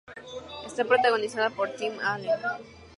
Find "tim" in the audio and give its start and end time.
1.75-1.93